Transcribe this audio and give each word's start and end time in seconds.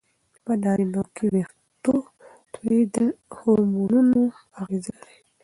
په 0.45 0.51
نارینه 0.63 0.97
وو 0.99 1.13
کې 1.15 1.25
وېښتو 1.33 1.95
توېیدل 2.53 3.07
هورموني 3.37 4.25
اغېزه 4.61 4.93
لري. 5.01 5.19